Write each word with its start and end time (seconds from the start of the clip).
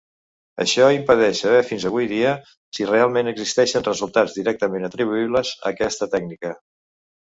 Això 0.63 0.87
impedeix 0.95 1.41
saber 1.45 1.59
fins 1.73 1.85
avui 1.91 2.09
dia 2.15 2.33
si 2.79 2.89
realment 2.93 3.31
existeixen 3.35 3.89
resultats 3.93 4.41
directament 4.43 4.93
atribuïbles 4.93 5.57
a 5.63 5.65
aquesta 5.77 6.15
tècnica. 6.19 6.61